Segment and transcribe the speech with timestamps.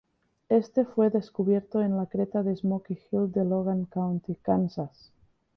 [0.49, 5.11] Éste fue descubierto en la creta de Smoky Hill de Logan County, Kansas.